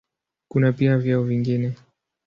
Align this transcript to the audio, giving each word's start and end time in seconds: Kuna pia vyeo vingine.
Kuna 0.47 0.71
pia 0.73 0.97
vyeo 0.97 1.23
vingine. 1.23 1.73